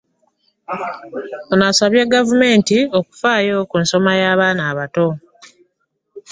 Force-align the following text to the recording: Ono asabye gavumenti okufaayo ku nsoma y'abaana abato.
Ono 1.51 1.63
asabye 1.71 2.03
gavumenti 2.15 2.77
okufaayo 2.99 3.57
ku 3.69 3.75
nsoma 3.83 4.11
y'abaana 4.21 4.61
abato. 4.71 5.07